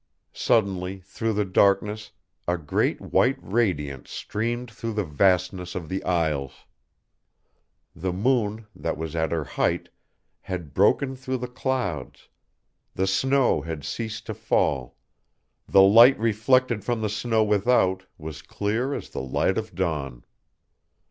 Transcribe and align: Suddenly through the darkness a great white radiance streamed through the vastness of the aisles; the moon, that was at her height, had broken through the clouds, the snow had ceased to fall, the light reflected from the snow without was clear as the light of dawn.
Suddenly 0.33 0.97
through 1.01 1.33
the 1.33 1.45
darkness 1.45 2.09
a 2.47 2.57
great 2.57 2.99
white 2.99 3.37
radiance 3.39 4.09
streamed 4.09 4.71
through 4.71 4.93
the 4.93 5.03
vastness 5.03 5.75
of 5.75 5.89
the 5.89 6.03
aisles; 6.03 6.65
the 7.95 8.11
moon, 8.11 8.65
that 8.75 8.97
was 8.97 9.15
at 9.15 9.31
her 9.31 9.43
height, 9.43 9.89
had 10.41 10.73
broken 10.73 11.15
through 11.15 11.37
the 11.37 11.47
clouds, 11.47 12.29
the 12.95 13.05
snow 13.05 13.61
had 13.61 13.83
ceased 13.83 14.25
to 14.25 14.33
fall, 14.33 14.97
the 15.69 15.83
light 15.83 16.17
reflected 16.17 16.83
from 16.83 17.01
the 17.01 17.07
snow 17.09 17.43
without 17.43 18.07
was 18.17 18.41
clear 18.41 18.95
as 18.95 19.11
the 19.11 19.21
light 19.21 19.55
of 19.55 19.75
dawn. 19.75 20.23